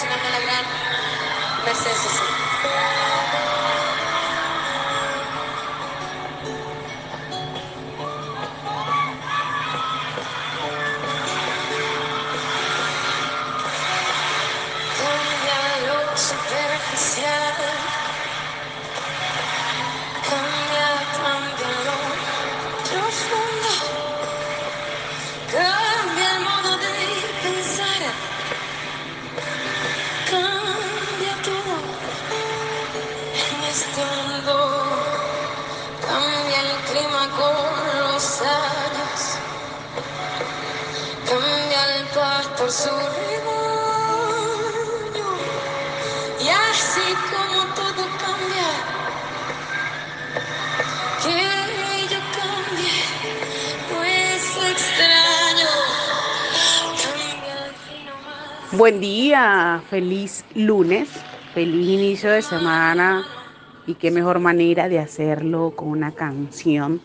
[0.00, 0.79] sila malagran.
[42.14, 43.68] Pastor su rebaño.
[46.40, 48.70] Y así como todo cambia,
[51.22, 51.40] que
[52.12, 52.98] yo cambie,
[53.90, 55.72] no es extraño.
[57.02, 58.72] Cambia el nomás.
[58.72, 61.08] Buen día, feliz lunes,
[61.54, 63.24] feliz inicio de semana
[63.90, 67.00] y qué mejor manera de hacerlo con una canción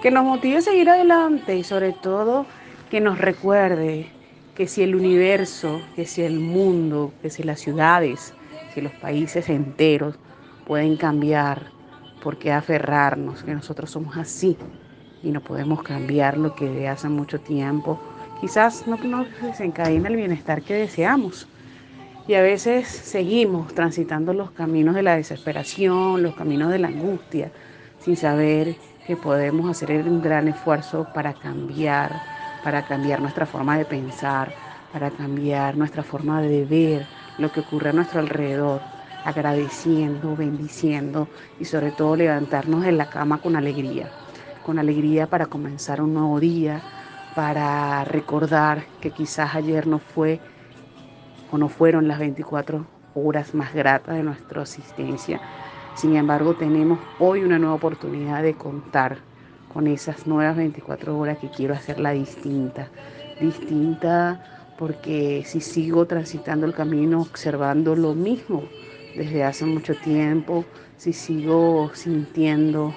[0.00, 2.46] que nos motive a seguir adelante y sobre todo
[2.90, 4.06] que nos recuerde
[4.54, 8.34] que si el universo, que si el mundo, que si las ciudades,
[8.72, 10.16] si los países enteros
[10.64, 11.72] pueden cambiar,
[12.22, 13.42] ¿por qué aferrarnos?
[13.42, 14.56] Que nosotros somos así
[15.24, 18.00] y no podemos cambiar lo que de hace mucho tiempo
[18.40, 21.48] quizás no nos desencadena el bienestar que deseamos.
[22.28, 27.50] Y a veces seguimos transitando los caminos de la desesperación, los caminos de la angustia,
[28.00, 28.76] sin saber
[29.06, 32.20] que podemos hacer un gran esfuerzo para cambiar,
[32.62, 34.52] para cambiar nuestra forma de pensar,
[34.92, 37.06] para cambiar nuestra forma de ver
[37.38, 38.82] lo que ocurre a nuestro alrededor,
[39.24, 44.12] agradeciendo, bendiciendo y sobre todo levantarnos de la cama con alegría,
[44.60, 46.82] con alegría para comenzar un nuevo día,
[47.34, 50.42] para recordar que quizás ayer no fue
[51.50, 55.40] o no fueron las 24 horas más gratas de nuestra existencia.
[55.94, 59.18] Sin embargo, tenemos hoy una nueva oportunidad de contar
[59.72, 62.88] con esas nuevas 24 horas que quiero hacerla distinta.
[63.40, 68.62] Distinta porque si sigo transitando el camino observando lo mismo
[69.16, 70.64] desde hace mucho tiempo,
[70.96, 72.94] si sigo sintiendo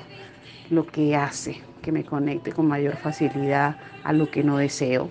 [0.69, 5.09] lo que hace que me conecte con mayor facilidad a lo que no deseo,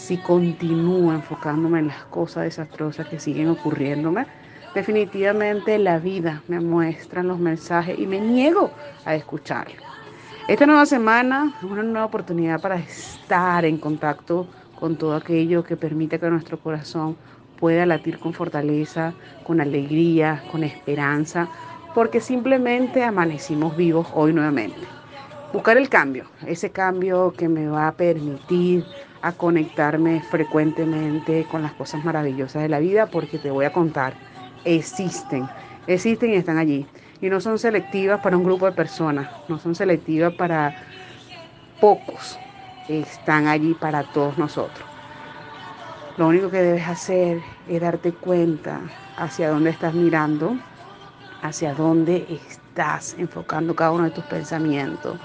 [0.00, 4.26] si continúo enfocándome en las cosas desastrosas que siguen ocurriéndome,
[4.74, 8.70] definitivamente la vida me muestra los mensajes y me niego
[9.04, 9.82] a escucharlo.
[10.48, 15.76] Esta nueva semana es una nueva oportunidad para estar en contacto con todo aquello que
[15.76, 17.16] permite que nuestro corazón
[17.58, 19.12] pueda latir con fortaleza,
[19.44, 21.46] con alegría, con esperanza,
[21.94, 24.99] porque simplemente amanecimos vivos hoy nuevamente.
[25.52, 28.88] Buscar el cambio, ese cambio que me va a permitir
[29.20, 34.14] a conectarme frecuentemente con las cosas maravillosas de la vida, porque te voy a contar,
[34.62, 35.50] existen,
[35.86, 36.86] existen y están allí.
[37.20, 40.76] Y no son selectivas para un grupo de personas, no son selectivas para
[41.80, 42.38] pocos,
[42.86, 44.88] están allí para todos nosotros.
[46.16, 48.82] Lo único que debes hacer es darte cuenta
[49.16, 50.60] hacia dónde estás mirando,
[51.40, 55.18] hacia dónde estás enfocando cada uno de tus pensamientos,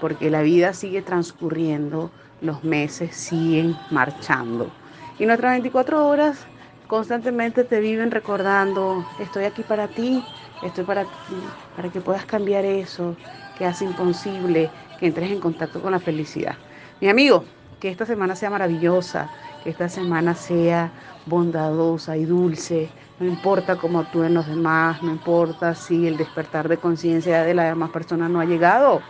[0.00, 4.70] porque la vida sigue transcurriendo, los meses siguen marchando.
[5.18, 6.46] Y nuestras 24 horas
[6.86, 10.24] constantemente te viven recordando, estoy aquí para ti,
[10.62, 13.16] estoy para ti, para que puedas cambiar eso
[13.56, 16.56] que hace imposible que entres en contacto con la felicidad.
[17.00, 17.44] Mi amigo,
[17.78, 19.30] que esta semana sea maravillosa,
[19.62, 20.92] que esta semana sea
[21.26, 22.90] bondadosa y dulce.
[23.18, 27.66] No importa cómo actúen los demás, no importa si el despertar de conciencia de las
[27.66, 29.02] demás personas no ha llegado.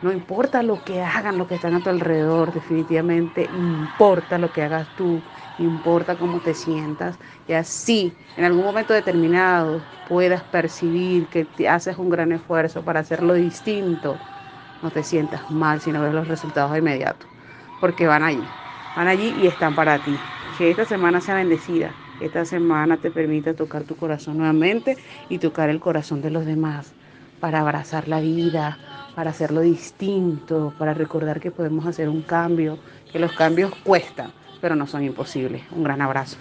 [0.00, 4.62] No importa lo que hagan, lo que están a tu alrededor, definitivamente importa lo que
[4.62, 5.24] hagas tú,
[5.56, 11.96] importa cómo te sientas y así en algún momento determinado puedas percibir que te haces
[11.98, 14.22] un gran esfuerzo para hacerlo distinto.
[14.82, 17.26] No te sientas mal si no ves los resultados de inmediato,
[17.78, 18.54] porque van allí,
[18.94, 20.26] van allí y están para ti.
[20.54, 24.98] Que esta semana sea bendecida, esta semana te permita tocar tu corazón nuevamente
[25.28, 26.96] y tocar el corazón de los demás
[27.40, 28.78] para abrazar la vida,
[29.14, 32.78] para hacerlo distinto, para recordar que podemos hacer un cambio,
[33.10, 35.62] que los cambios cuestan, pero no son imposibles.
[35.70, 36.36] Un gran abrazo.